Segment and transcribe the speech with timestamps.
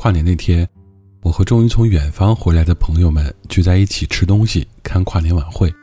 [0.00, 0.64] 跨年那天，
[1.22, 5.74] 我和终于从远方回来的朋友们聚在一起吃东西、看跨年晚会。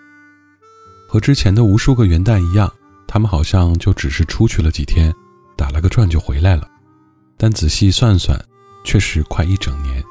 [1.05, 2.72] 和之前的无数个元旦一样，
[3.05, 5.13] 他们好像就只是出去了几天，
[5.57, 6.66] 打了个转就回来了。
[7.35, 8.41] 但仔细算算，
[8.85, 10.02] 确实快一整年。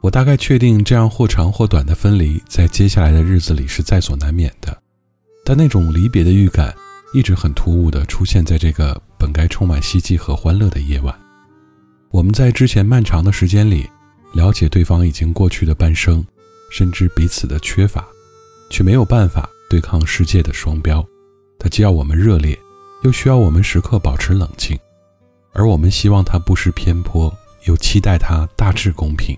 [0.00, 4.74] 我大概确定，这样或长或短的分离，在接下来的日子里是在所难免的。
[5.44, 6.74] 但那种离别的预感，
[7.12, 11.14] 一直很突兀地出现在这个本该充满希冀和欢乐的夜晚。
[12.14, 13.90] 我们在之前漫长的时间里，
[14.34, 16.24] 了解对方已经过去的半生，
[16.70, 18.06] 深知彼此的缺乏，
[18.70, 21.04] 却没有办法对抗世界的双标。
[21.58, 22.56] 它既要我们热烈，
[23.02, 24.78] 又需要我们时刻保持冷静。
[25.54, 29.36] 而我们希望它不失偏颇，又期待它大致公平。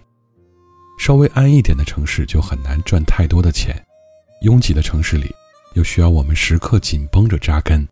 [0.98, 3.74] 稍微安一点的城市就很难赚太多的钱，
[4.42, 5.34] 拥挤的城市里
[5.72, 7.88] 又需要我们时刻紧绷着扎根。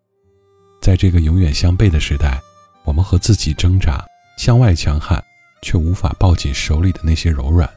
[0.83, 2.39] 在这个永远相悖的时代，
[2.84, 4.05] 我们和自己挣扎。
[4.37, 5.22] 向外强悍，
[5.62, 7.69] 却无法抱紧手里的那些柔软。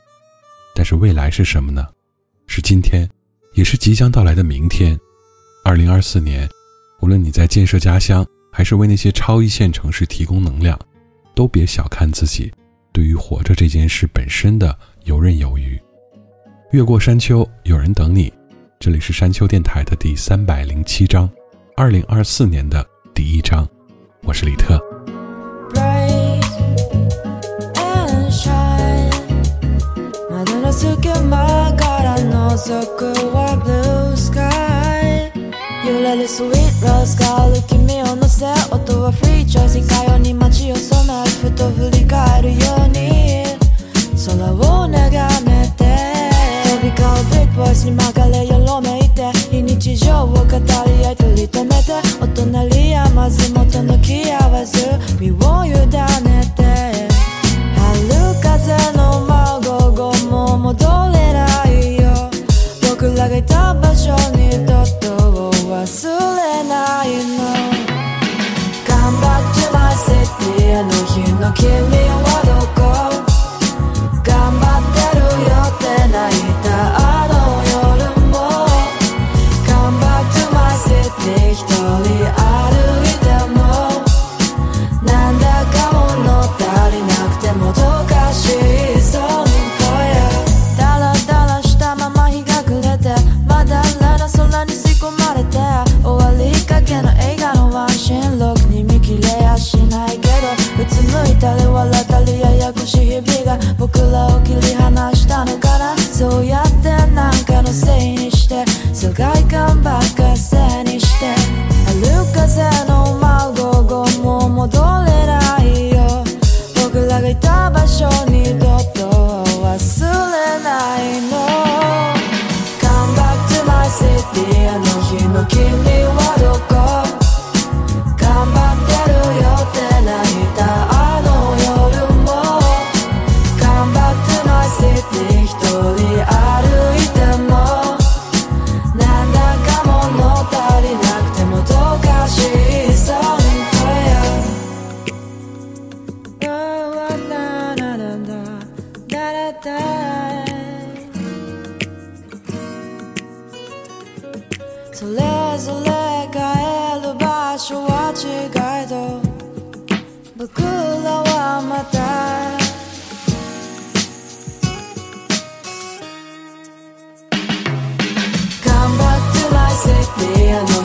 [0.75, 1.88] 但是未来是什么呢？
[2.45, 3.09] 是今天，
[3.53, 4.97] 也是即将到来的明天。
[5.63, 6.47] 二零二四年，
[7.01, 10.79] 无论你在建设家乡，还是为那些超一线城市提供能量，
[11.35, 12.51] 都别小看自己
[12.91, 15.79] 对于活着这件事本身的游刃有余。
[16.72, 18.31] 越过山丘，有人等你。
[18.79, 21.29] 这里是山丘电台的第三百零七章，
[21.75, 23.68] 二零二四年的第一章。
[24.24, 24.96] 我是李特。
[30.77, 35.31] 隙間から覗くは blue sky
[35.83, 36.53] 揺れる sweet
[36.85, 43.57] rose がる君を乗せ音は free choice いかように街を染めるふと振り返るように。
[44.23, 46.29] 空を眺めて
[46.69, 54.77] 飛び交う big voice に流れよろめいて非日常を語り合い取り留めてお隣やまず元の気合わず
[55.19, 56.76] 身を委ねて
[63.17, 65.07] 僕らがいた場所にとっと
[65.47, 67.41] を忘れないの。
[68.85, 71.66] Come back to my city あの日の君
[72.22, 72.26] は。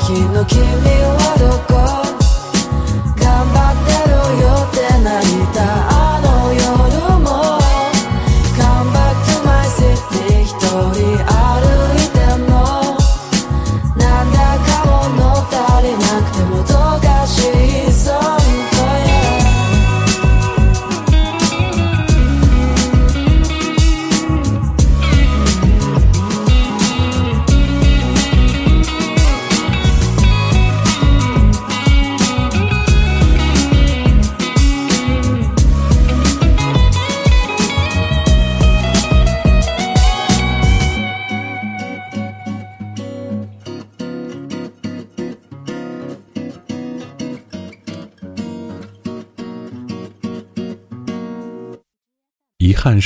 [0.05, 1.42] 日の君は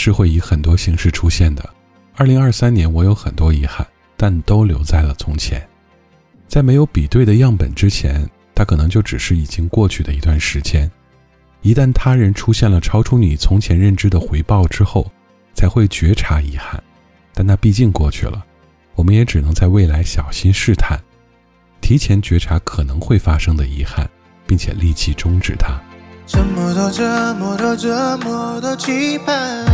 [0.07, 1.69] 是会以很多形式出现的。
[2.15, 3.85] 二零二三年，我有很多遗憾，
[4.17, 5.61] 但都留在了从前。
[6.47, 8.25] 在没有比对的样本之前，
[8.55, 10.89] 它可能就只是已经过去的一段时间。
[11.61, 15.11] 一旦他人出现了超出你从前认知的回报之后，
[15.55, 16.81] 才会觉察遗憾。
[17.35, 18.47] 但那毕竟过去了，
[18.95, 20.97] 我们也只能在未来小心试探，
[21.81, 24.09] 提前觉察可能会发生的遗憾，
[24.47, 25.77] 并且立即终止它。
[26.27, 29.65] 这么多，这么多，这么多期盼，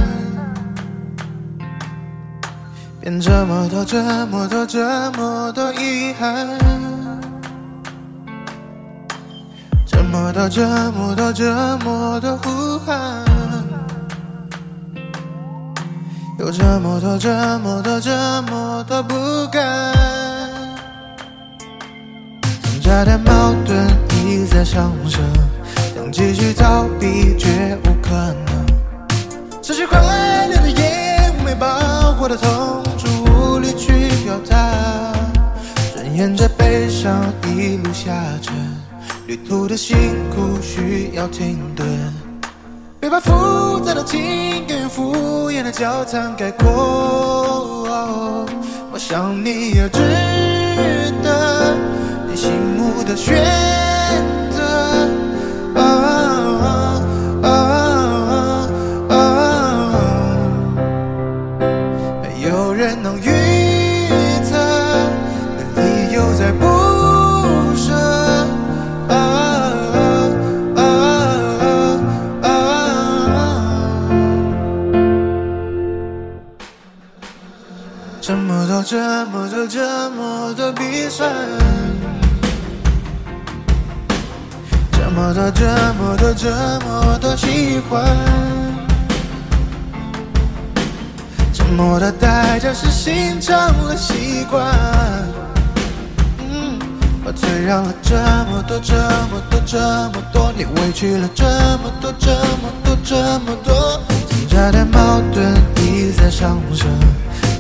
[3.00, 6.46] 变这么多，这么多，这么多遗憾。
[9.86, 13.24] 这么多，这么多，这么多呼喊，
[16.38, 19.14] 有这么多，这么多，这么多不
[19.50, 19.94] 甘。
[22.62, 25.22] 挣扎的矛盾一再上升。
[26.24, 28.64] 继续逃避，绝无可能。
[29.60, 29.98] 失去快
[30.46, 35.12] 乐的夜，我，没把握的痛楚，无力去表达。
[35.92, 38.54] 转眼这悲伤一路下沉，
[39.26, 39.96] 旅途的辛
[40.30, 41.84] 苦需要停顿。
[43.00, 47.84] 别把复杂的情跟敷衍的交谈概括。
[48.92, 49.98] 我想你也值
[51.20, 51.76] 得
[52.30, 53.42] 你醒目的选
[55.74, 55.80] 啊
[56.62, 56.66] 啊
[57.42, 57.48] 啊
[59.08, 59.16] 啊啊！
[62.22, 63.22] 没有人能预
[64.44, 64.50] 测，
[65.76, 66.66] 你又在不
[67.76, 67.94] 舍。
[69.08, 69.14] 啊
[70.76, 70.80] 啊啊
[72.42, 72.46] 啊！
[78.20, 78.96] 这么多，这
[79.26, 81.28] 么多，这么多悲伤。
[85.12, 86.50] 么多，这么多，这
[86.86, 88.02] 么多喜欢，
[91.52, 94.64] 沉默的代价是心成了习惯。
[96.38, 96.78] 嗯，
[97.24, 106.88] 我退让了这么多，这么多，这么多，你委屈了这么多，这么多，这么多，挣扎的矛盾一再上升，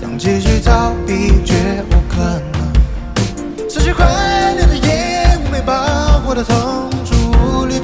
[0.00, 3.68] 想继续逃避绝无可能。
[3.68, 4.06] 失去快
[4.54, 6.91] 乐的夜，没把握的痛。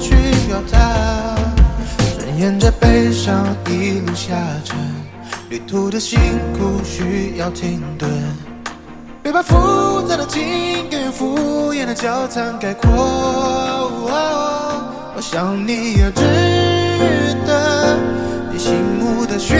[0.00, 0.14] 去
[0.46, 0.78] 表达，
[2.18, 4.76] 顺沿着悲伤一路下沉，
[5.50, 6.18] 旅途的辛
[6.54, 8.10] 苦需要停顿。
[9.22, 12.88] 别把复杂的情跟敷衍的交谈概括。
[15.14, 16.22] 我想你也值
[17.44, 17.98] 得
[18.52, 19.58] 你醒目的选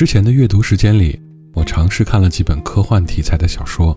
[0.00, 1.20] 之前的阅读时间里，
[1.52, 3.94] 我尝试看了几本科幻题材的小说，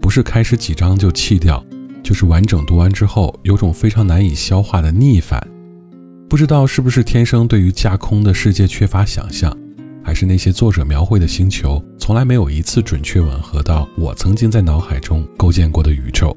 [0.00, 1.62] 不是开始几章就弃掉，
[2.02, 5.46] 就是完整读完之后有种非常难以消化的逆反。
[6.26, 9.54] 不知道是不是天生对于架空的世界缺乏想象，
[10.02, 16.34] 还是那些作者描绘的星球从来没有一次准确吻合到我曾经在脑海中构建过的宇宙，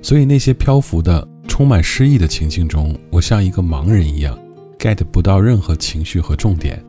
[0.00, 4.38] 所以那些漂浮的、充满诗意的情境中，我像一个盲人一样
[4.78, 6.80] get 不到任何情绪和重点。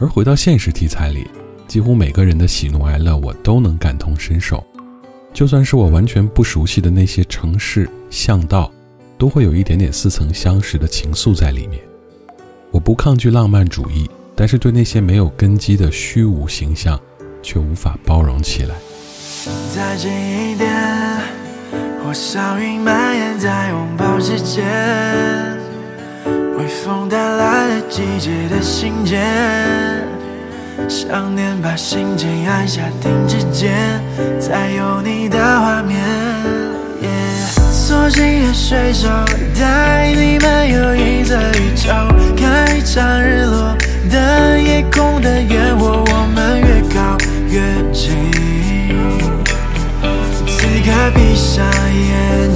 [0.00, 1.26] 而回到现实题材里，
[1.66, 4.64] 几乎每个人的喜怒哀乐我都能感同身受，
[5.32, 8.70] 就算是我完全不熟悉的那些城市巷道，
[9.18, 11.80] 都会有一点点似曾相识的情愫在里面。
[12.70, 17.00] 我不抗拒浪漫主义，但是对那些没有根基的虚无形象，
[17.42, 18.76] 却无法包容起来。
[19.74, 20.70] 再近一点，
[22.04, 24.64] 火烧云蔓延在拥抱之间，
[26.58, 29.24] 微风带来了季节的信件。
[30.88, 34.02] 想念把心键按下停止键，
[34.40, 36.02] 才有你的画面。
[37.70, 39.08] 索性也随手
[39.58, 41.90] 带你漫游银色宇宙，
[42.36, 43.76] 看一场日落
[44.10, 47.16] 的夜空的烟火，我们越靠
[47.48, 47.60] 越
[47.92, 48.10] 近。
[50.46, 52.54] 此刻闭上眼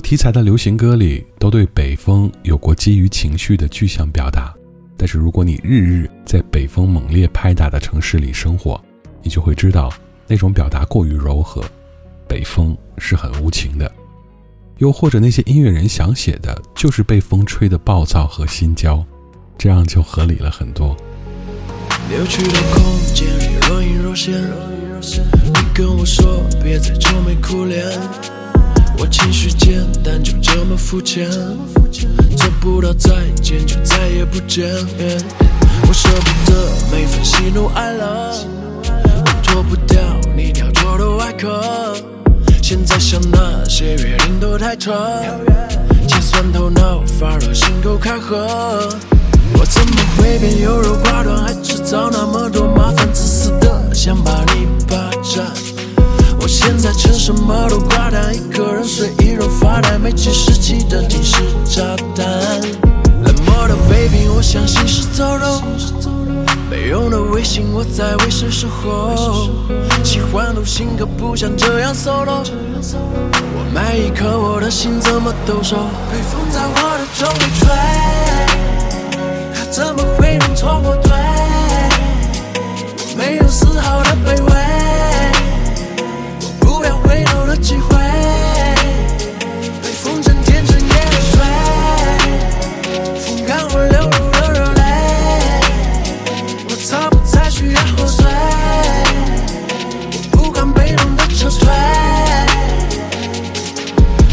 [0.00, 4.54] 题材的流行歌里都对北风有过基于情绪的具象表达，
[4.96, 8.80] 但是如果你日日在北风猛烈拍打的城市里生活，
[9.22, 9.92] 你就会知道
[10.26, 11.64] 那种表达过于柔和，
[12.28, 13.90] 北风是很无情的。
[14.78, 19.04] 又或者那些音乐人想写的就是被风吹的暴躁和心焦，
[19.56, 20.96] 这样就合理了很多。
[22.08, 22.82] 扭曲的空
[23.14, 23.26] 间
[23.68, 24.34] 若隐若现，
[25.44, 28.37] 你跟我说别再愁眉苦脸。
[29.00, 31.30] 我情绪简单，就这么肤浅，
[32.36, 34.66] 做不到再见就再也不见。
[35.86, 38.34] 我舍不得每份喜怒哀乐，
[38.84, 39.98] 我脱不掉
[40.36, 41.94] 你雕琢的外壳。
[42.60, 44.92] 现在想那些约定都太扯，
[46.08, 48.88] 切酸头脑，发热心口开合。
[49.54, 55.46] 我怎么会变优柔寡断，还制造那么多麻烦，自私的想把你霸占。
[56.48, 61.36] 现在趁什么都寡淡，一个人睡一楼发呆，没计时器的定时
[61.66, 61.82] 炸
[62.16, 62.26] 弹。
[63.22, 65.62] 冷漠的 baby，我相信是走肉。
[66.70, 69.50] 没用的微信，我在为谁守候？
[70.02, 72.42] 喜欢独行，可不想这样 solo。
[72.42, 75.76] 我每一刻，我的心怎么抖擞？
[76.10, 77.68] 被风在我的周围吹，
[79.54, 81.12] 它怎么会能从我退？
[82.96, 84.67] 我没有丝毫的卑微。
[87.60, 87.96] 机会，
[89.82, 90.94] 被风筝天成夜
[91.30, 91.40] 水，
[93.20, 94.82] 风干我流入了热泪，
[96.68, 98.24] 我早不再需要喝醉。
[101.38, 101.68] 撤退。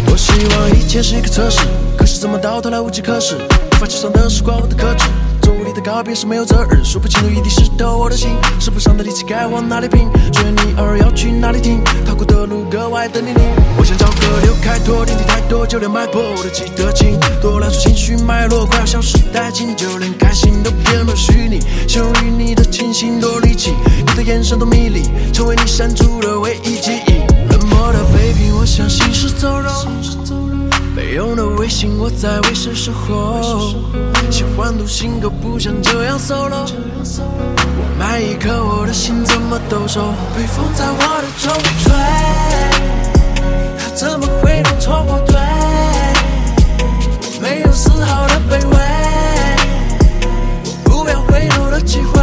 [0.08, 1.60] 我希望一切是一个测试，
[1.96, 3.36] 可是怎么到头来无计可施？
[3.36, 5.06] 无法计算的时光，我的克制。
[5.76, 8.30] 的告别是没有责任，数不清的雨滴湿透我的心，
[8.62, 10.10] 使不上的力气该往哪里拼？
[10.32, 11.84] 追你偶尔要去哪里停？
[12.06, 13.42] 逃过的路格外的泥泞。
[13.78, 17.20] 我想找个流开脱，电梯太多，就连脉搏我都记得清。
[17.42, 21.60] 多了出情绪脉络，快要消失殆尽，就连开心都变了虚拟。
[21.90, 25.04] 形容与你的清醒多离奇，你的眼神多迷离，
[25.34, 27.20] 成为你删除的唯一记忆。
[27.52, 29.70] 冷漠的背叛，我想行尸走肉。
[31.16, 33.74] 用的微信，我在为谁守候？
[34.30, 36.68] 喜欢独行，可不想这样 solo。
[36.68, 40.12] 我买一颗，我的心怎么抖擞？
[40.36, 41.94] 北风在我的周围吹，
[43.80, 45.38] 它怎么会弄错过对？
[47.22, 48.78] 我没有丝毫的卑微，
[50.66, 52.22] 我不要回头的机会。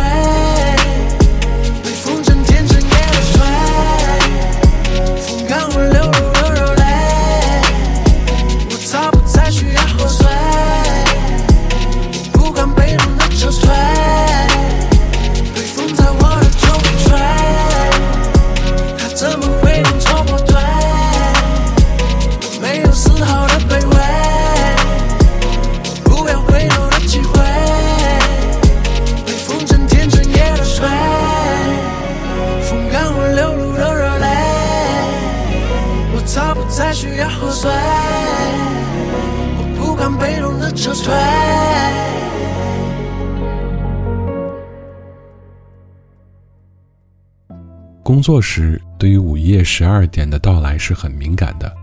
[48.13, 51.75] 工作时，对于午夜十二点的到来是很敏感的。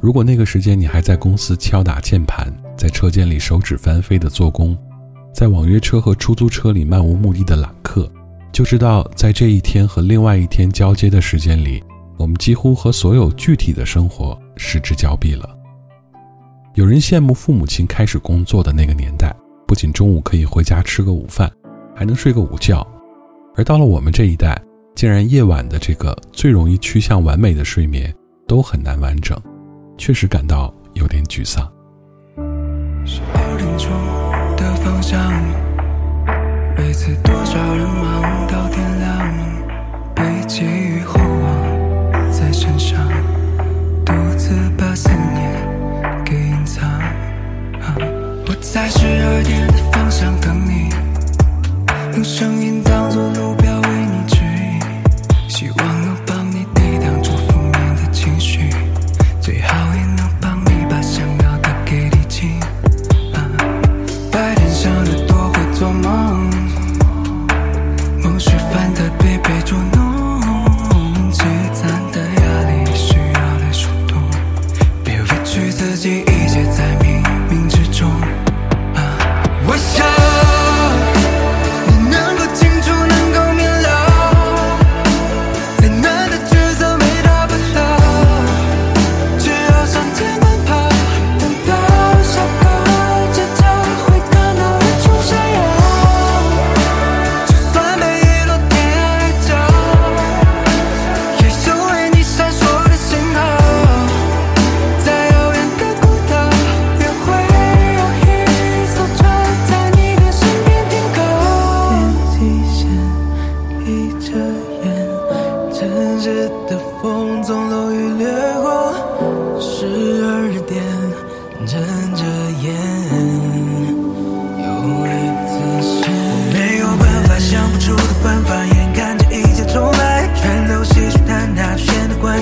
[0.00, 4.74] 如果那个时间你还在公司敲打键盘，在车间里手指翻飞的做工，
[5.34, 8.10] 在网约车和出租车里漫无目的的揽客，
[8.50, 11.84] 就知道在这一天和另外一天交接的时间里，
[12.16, 15.46] 我们几乎和所有具体的生活失之交臂了。
[16.72, 19.30] 有人羡慕父母亲开始工作的那个年代，
[19.66, 21.52] 不仅中午可以回家吃个午饭，
[21.94, 22.86] 还能睡个午觉，
[23.54, 24.58] 而到了我们这一代，
[24.96, 28.10] 竟然夜晚的这个最容易趋向完美的睡眠
[28.48, 29.38] 都很难完整，
[29.98, 31.70] 确实感到有点沮丧。
[33.04, 33.90] 十二点钟
[34.56, 35.20] 的方向，
[36.78, 43.06] 每次多少人忙到天亮，被寄予厚望在身上，
[44.02, 46.88] 独自把思念给隐藏。
[46.88, 47.94] 啊
[48.48, 50.88] 我在十二点的方向等你，
[52.14, 53.54] 用声音当作路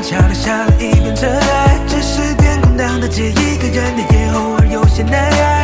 [0.01, 1.79] 出现的关卡留下了一片尘埃。
[1.87, 5.64] 只是变空荡的街，一个人的夜，偶尔有些难挨。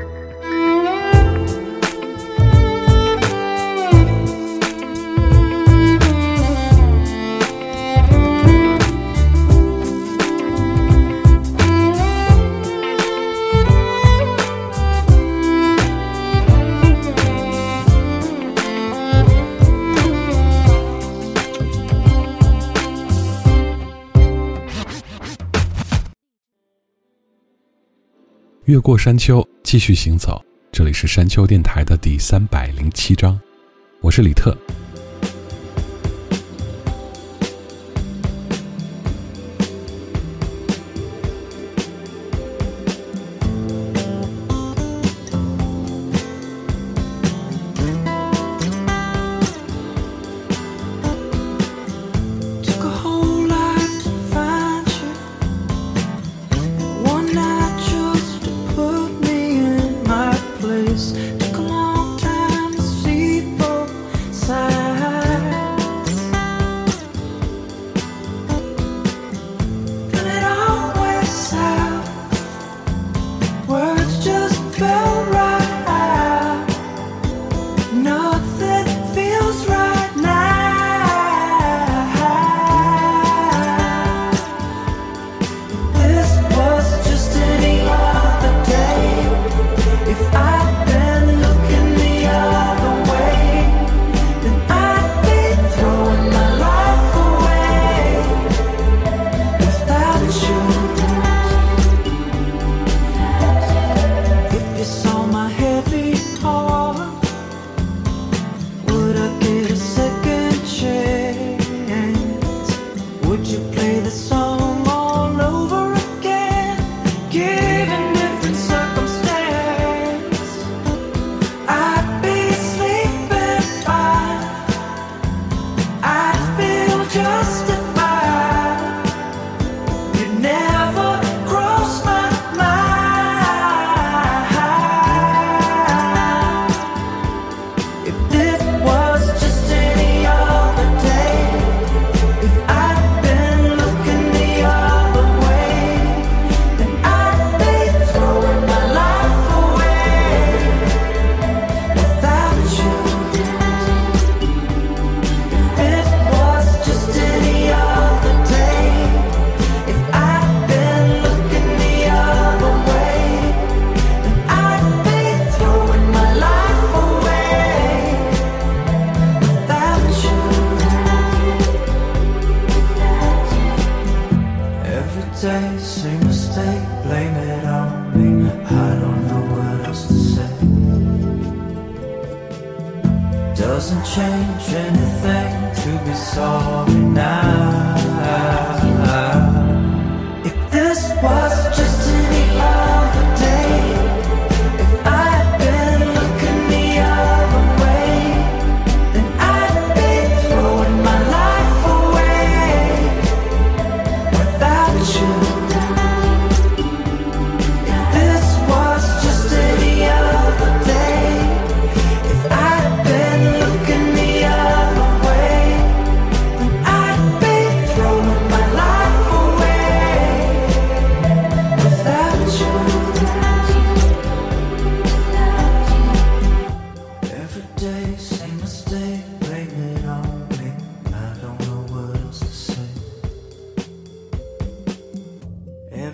[28.71, 30.41] 越过山丘，继续行走。
[30.71, 33.37] 这里是山丘电台的第三百零七章，
[33.99, 34.57] 我是李特。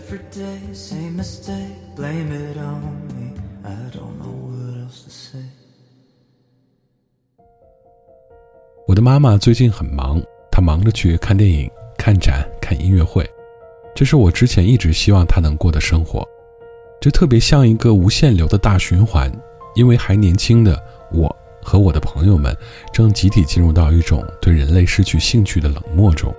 [0.07, 1.75] every day say mistake.
[1.95, 3.33] Blame it on me.
[3.63, 5.43] I don't know what else to say.
[8.87, 13.29] 我的妈妈最近很忙，她忙着去看电影、看展、看音乐会，
[13.93, 16.25] 这是我之前一直希望她能过的生活，
[17.01, 19.29] 这特别像一个无限流的大循环，
[19.75, 22.55] 因为还年轻的我和我的朋友们
[22.93, 26.33] 正集体进入到一种对人类失去兴趣的冷漠中。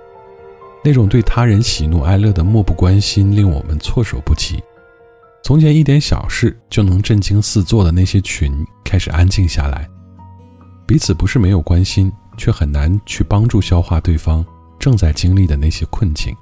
[0.83, 4.61] 那种对他人喜怒哀乐的漠不关心令我们措手不及。
[5.43, 9.87] 从前一点小事就能震惊四座的那些群开始安静下来，
[10.85, 12.11] 彼此不是没有关心。
[12.37, 14.45] 却很难去帮助消化对方
[14.79, 16.33] 正在经历的那些困境，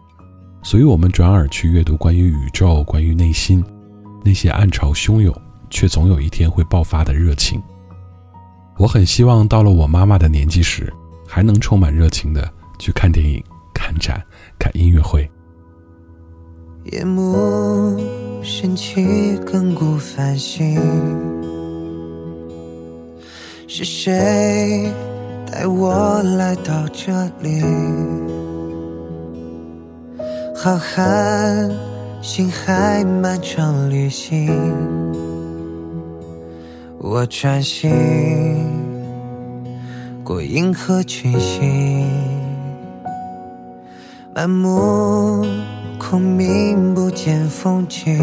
[0.61, 3.65] 所以我们转而去阅读关于宇宙、关于内心
[4.23, 5.35] 那些暗潮汹涌
[5.71, 7.59] 却总有一天会爆发的热情。
[8.77, 10.93] 我很希望到了我妈妈的年纪时，
[11.27, 12.47] 还能充满热情的
[12.77, 13.43] 去看电影、
[13.77, 14.19] 看展、
[14.57, 15.29] 看音乐会。
[16.85, 17.95] 夜幕
[18.41, 20.81] 升起，亘古繁星，
[23.67, 24.91] 是谁？
[25.45, 27.61] 带我来到这里，
[30.55, 31.71] 浩瀚
[32.19, 34.51] 星海漫长旅行，
[36.97, 37.91] 我穿行
[40.23, 42.05] 过银河群星，
[44.37, 45.43] 满目
[45.97, 48.15] 空明不见风景，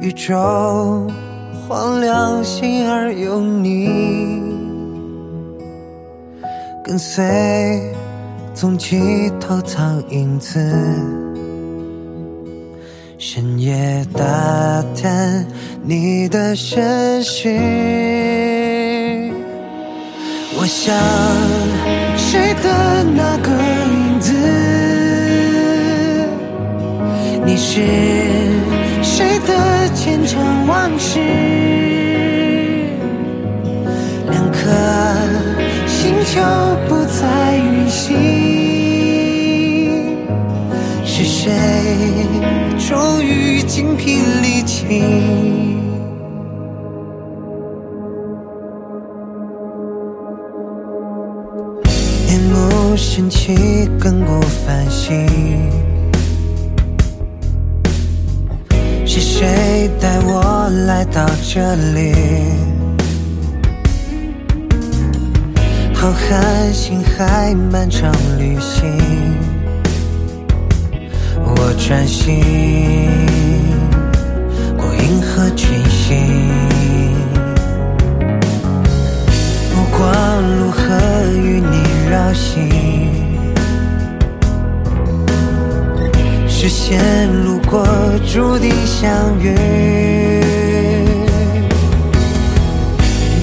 [0.00, 1.04] 宇宙。
[1.66, 3.88] 荒凉，心儿有你，
[6.84, 7.92] 跟随
[8.54, 10.60] 踪迹偷藏影子，
[13.18, 14.22] 深夜打
[14.94, 15.44] 探
[15.82, 17.52] 你的身形。
[20.56, 20.94] 我想
[22.30, 24.34] 谁的那个影子？
[27.42, 27.80] 你是？
[29.02, 31.20] 谁的前尘往事？
[34.28, 34.58] 两颗
[35.86, 36.42] 星球
[36.86, 38.14] 不再运行，
[41.06, 41.50] 是谁
[42.78, 45.47] 终于精疲力尽？
[53.28, 53.54] 起，
[54.00, 55.26] 亘古繁星。
[59.06, 62.14] 是谁带我来到这里？
[65.94, 68.86] 浩瀚星海，漫长旅行，
[71.42, 72.40] 我穿行
[74.76, 76.16] 过银河群星，
[79.74, 80.06] 目光
[80.56, 80.86] 如何
[81.34, 82.87] 与你绕行？
[86.68, 86.98] 视线
[87.44, 87.82] 路过，
[88.30, 89.08] 注定相
[89.40, 89.54] 遇。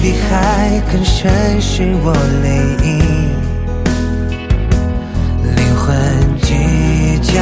[0.00, 2.12] 比海更深是我
[2.44, 2.48] 泪
[2.86, 2.88] 影，
[5.56, 5.84] 灵魂
[6.40, 6.54] 即
[7.20, 7.34] 将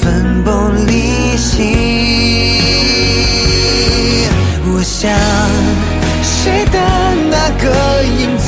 [0.00, 0.52] 分崩
[0.88, 0.92] 离
[1.36, 1.46] 析。
[4.66, 5.08] 我想
[6.24, 6.78] 谁的
[7.30, 7.64] 那个
[8.02, 8.43] 影子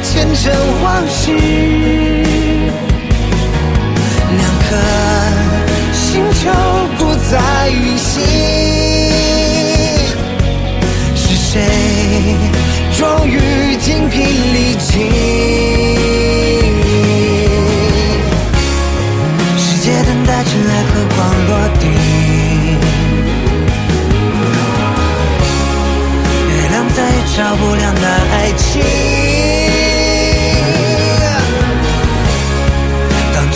[0.00, 1.32] 前尘往事？
[4.30, 4.76] 两颗
[5.92, 6.40] 星球
[6.96, 8.22] 不再运行，
[11.14, 11.52] 是谁
[12.96, 15.10] 终于精疲力尽？
[19.58, 21.82] 世界等待尘埃和光落地，
[26.48, 29.27] 月亮再也照不亮那爱情。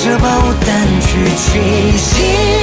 [0.04, 2.61] 这把我淡去，清新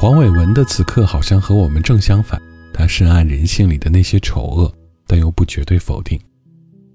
[0.00, 2.40] 黄伟文的此刻好像和我们正相反，
[2.72, 4.72] 他深谙人性里的那些丑恶，
[5.06, 6.18] 但又不绝对否定。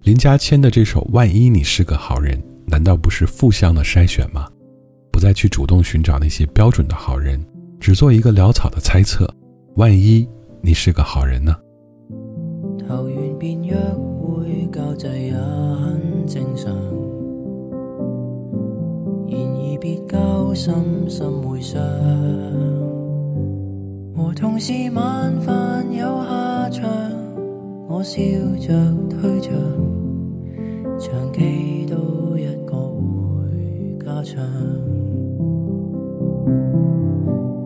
[0.02, 4.48] 林家谦的这首《万一你是个好人》，难道不是负向的筛选吗？
[5.12, 7.40] 不再去主动寻找那些标准的好人，
[7.80, 9.32] 只做一个潦草的猜测。
[9.76, 10.28] 万一
[10.64, 11.56] 你是个好人呢？
[12.88, 16.74] 投完便约会交际也很正常，
[19.30, 20.74] 然而别交心，
[21.08, 21.80] 心会伤。
[24.26, 26.90] 和同事晚饭有下场，
[27.88, 28.20] 我笑
[28.60, 28.74] 着
[29.08, 29.54] 退场，
[30.98, 34.44] 长期都一个回家场。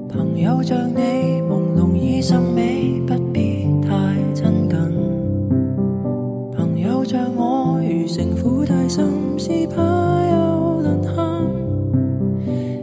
[0.10, 3.90] 朋友像你朦胧已甚美，不必太
[4.34, 4.78] 亲近。
[6.52, 9.82] 朋友像我如城府太深，是怕
[10.28, 11.14] 有沦陷。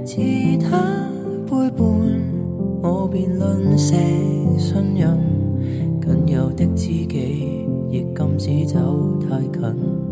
[0.06, 0.16] 自
[0.64, 1.10] 他
[1.44, 1.84] 背叛，
[2.82, 3.96] 我便吝些
[4.58, 5.16] 信任。
[6.00, 10.05] 仅有的知己，亦禁止走太近。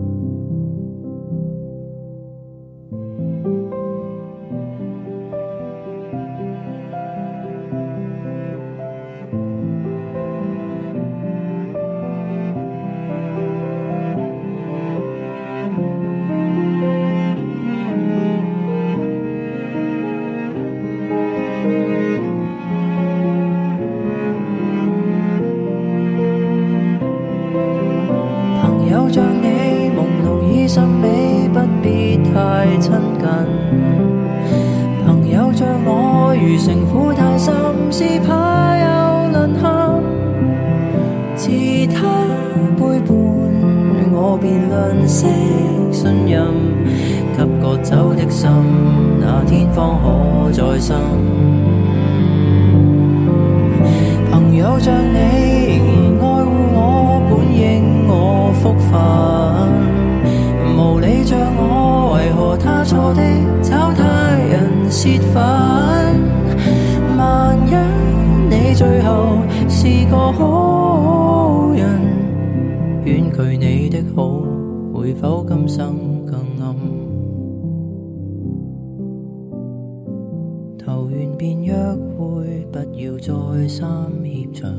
[84.22, 84.70] 協場，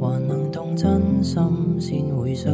[0.00, 1.42] 還能動真心
[1.78, 2.48] 先會傷。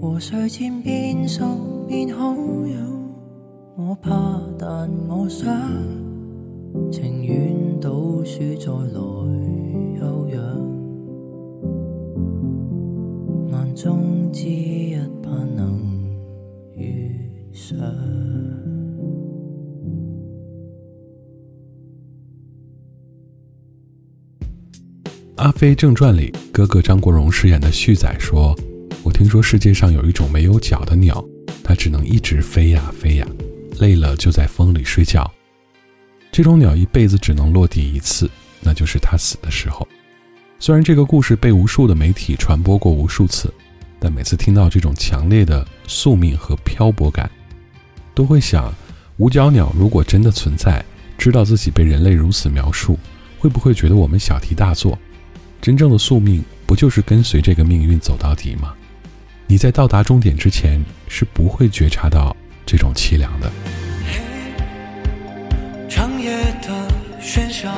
[0.00, 1.44] 和誰漸變熟
[1.86, 2.76] 變好友，
[3.76, 5.48] 我怕但我想，
[6.90, 7.90] 情願倒
[8.24, 9.00] 輸再來
[9.98, 10.38] 休養，
[13.50, 15.80] 萬中之一盼能
[16.74, 17.10] 遇
[17.52, 17.76] 上。
[25.38, 28.58] 《阿飞正传》里，哥哥张国荣饰演的旭仔说
[29.04, 31.24] ：“我听说世界上有一种没有脚的鸟，
[31.62, 33.26] 它只能一直飞呀飞呀，
[33.78, 35.30] 累了就在风里睡觉。
[36.32, 38.28] 这种鸟一辈子只能落地一次，
[38.60, 39.86] 那就是它死的时候。
[40.58, 43.54] 虽然这个故事被无数的媒体传播过无数次，
[44.00, 47.30] 但每次听到这种强烈的宿命和漂泊感，
[48.12, 48.74] 都会想：
[49.18, 50.84] 五脚鸟如果真的存在，
[51.16, 52.98] 知道自己被人类如此描述，
[53.38, 54.98] 会不会觉得我们小题大做？”
[55.60, 58.74] 真正的宿命，不就是跟随这个命运走到底吗？
[59.46, 60.78] 你在到达终点之前，
[61.08, 62.36] 是不会觉察到
[62.66, 63.50] 这种凄凉的。
[64.06, 64.20] 嘿
[65.88, 66.88] 长夜的
[67.20, 67.72] 喧嚣，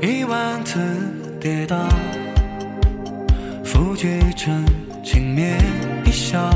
[0.00, 0.78] 一万次
[1.40, 1.88] 跌倒，
[3.64, 4.64] 复聚成
[5.02, 5.56] 轻蔑
[6.04, 6.50] 一笑。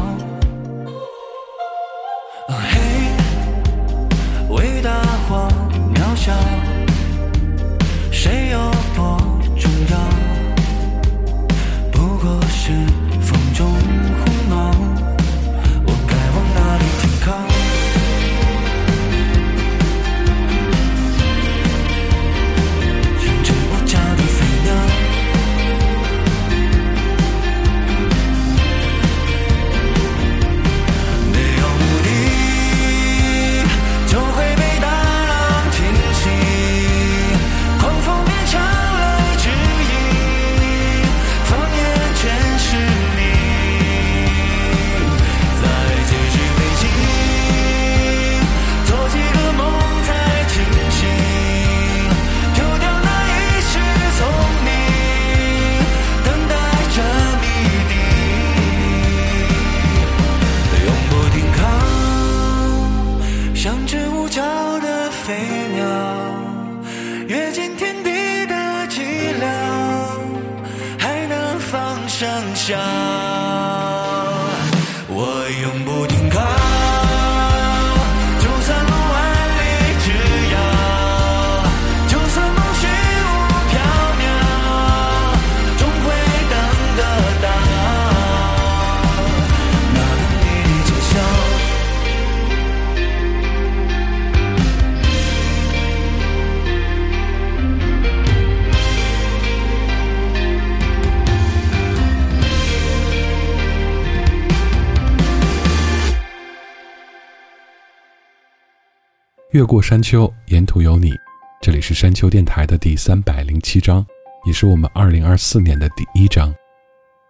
[109.53, 111.12] 越过山丘，沿途有你。
[111.61, 114.07] 这里是山丘电台的第三百零七章，
[114.46, 116.55] 也是我们二零二四年的第一章。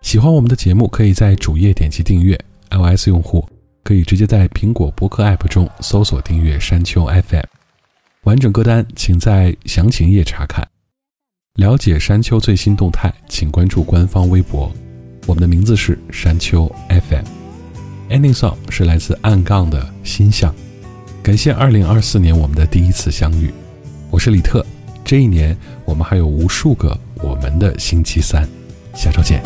[0.02, 2.38] 喜欢我们的节目，可以在主页点击订阅。
[2.68, 3.48] iOS 用户
[3.82, 7.44] 可以直接在苹果播客 App 中搜索订阅山丘 FM。
[8.24, 10.68] 完整歌单请在详情页查看。
[11.54, 14.70] 了解山丘最新动态，请关注官方微博。
[15.26, 17.24] 我们的名字是山丘 FM。
[18.10, 20.54] Ending song 是来自暗杠的心象。
[21.22, 23.52] 感谢二零二四年我们的第一次相遇，
[24.10, 24.64] 我是李特。
[25.04, 28.48] 这一年我们还有无数个我们的星期三，
[28.94, 29.42] 下周见。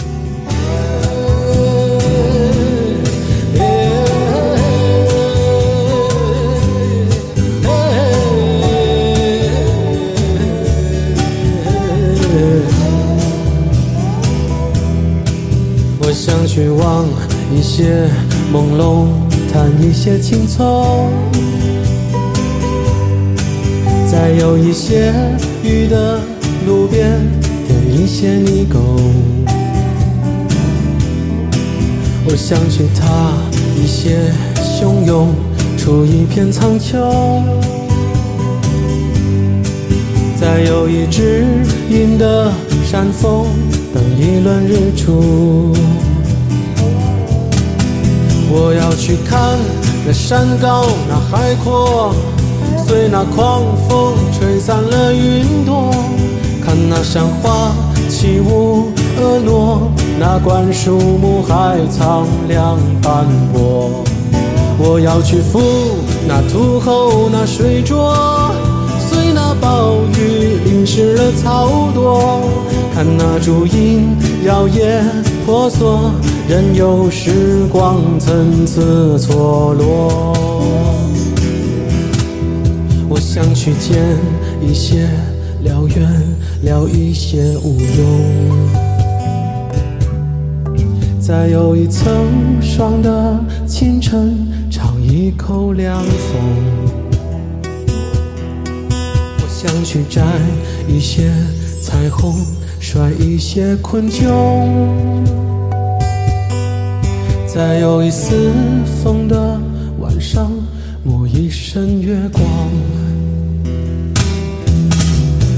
[16.01, 17.05] 我想去忘
[17.53, 18.09] 一些
[18.53, 19.09] 朦胧，
[19.53, 21.11] 谈一些青葱，
[24.15, 25.13] 再有一些
[25.65, 26.21] 雨的
[26.69, 27.21] 路边，
[27.67, 28.79] 点一些泥狗。
[32.25, 33.33] 我想去踏
[33.77, 34.33] 一些
[34.81, 35.35] 汹涌，
[35.77, 37.43] 出一片苍穹，
[40.41, 41.45] 再有一只
[41.91, 42.53] 阴的
[42.85, 43.49] 山峰，
[43.93, 45.75] 等一轮日出。
[48.49, 49.59] 我要去看
[50.07, 52.15] 那山高那海阔，
[52.87, 55.91] 随那狂风吹散了云朵，
[56.65, 57.73] 看那山花
[58.09, 59.81] 起舞婀娜，
[60.19, 63.91] 那灌树木还苍凉斑驳。
[64.79, 65.61] 我要去赴
[66.29, 68.15] 那土后那水浊，
[68.99, 72.41] 随那暴雨淋湿了草垛，
[72.95, 75.03] 看那竹影摇曳
[75.47, 76.11] 婆娑，
[76.49, 78.31] 任由时光参
[78.67, 80.54] 差错落。
[83.35, 83.99] 想去见
[84.63, 85.09] 一些
[85.65, 86.09] 燎原，
[86.63, 87.99] 聊一些无用。
[91.19, 92.29] 再有一层
[92.63, 94.37] 霜的清晨，
[94.71, 96.41] 尝一口凉风。
[99.43, 100.23] 我想去摘
[100.87, 101.29] 一些
[101.83, 102.37] 彩虹，
[102.79, 104.29] 甩一些困窘。
[107.53, 108.53] 在有一丝
[109.03, 109.61] 风的
[109.99, 110.53] 晚上，
[111.03, 113.04] 抹一身月光。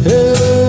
[0.09, 0.65] Hey.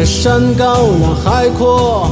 [0.00, 2.08] 那山高那海阔，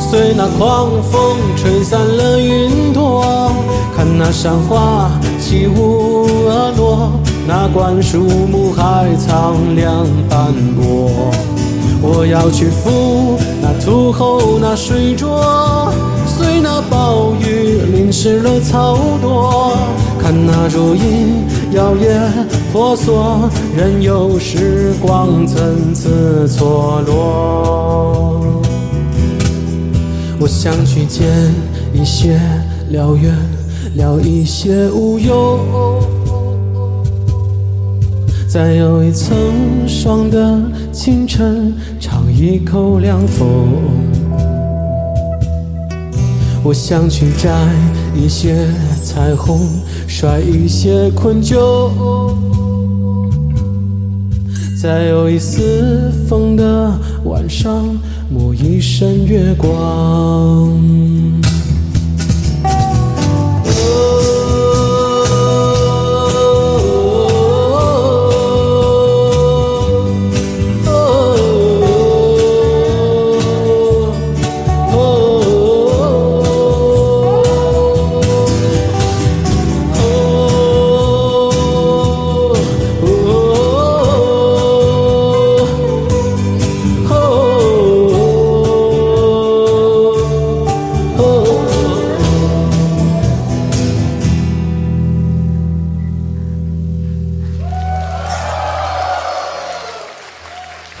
[0.00, 3.52] 随那狂风吹散了云朵。
[3.94, 7.10] 看那山花起舞而落，
[7.46, 11.10] 那灌树木还苍凉斑驳。
[12.00, 15.92] 我要去赴那土后那水浊，
[16.26, 19.76] 随那暴雨淋湿了草垛。
[20.18, 21.44] 看那如影
[21.76, 22.08] 摇曳
[22.72, 28.40] 婆娑，任由时光层次错落。
[30.40, 31.28] 我想去见
[31.92, 32.40] 一些
[32.88, 33.30] 辽远，
[33.94, 35.60] 聊一些无忧。
[38.48, 39.36] 在有一层
[39.86, 40.58] 霜的
[40.90, 44.05] 清晨，尝一口凉风。
[46.66, 47.48] 我想去摘
[48.12, 48.66] 一些
[49.00, 49.68] 彩虹，
[50.08, 51.56] 甩一些困窘。
[54.82, 56.92] 在有一丝风的
[57.22, 57.96] 晚上，
[58.34, 60.76] 沐一身月光。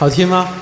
[0.06, 0.55] 好听吗？